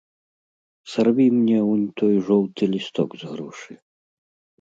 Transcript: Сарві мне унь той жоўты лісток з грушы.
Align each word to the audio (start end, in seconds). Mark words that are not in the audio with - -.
Сарві 0.93 1.27
мне 1.39 1.59
унь 1.73 1.83
той 2.03 2.15
жоўты 2.29 2.63
лісток 2.77 3.09
з 3.25 3.31
грушы. 3.35 3.77